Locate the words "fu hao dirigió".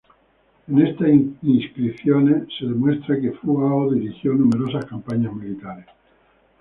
3.33-4.33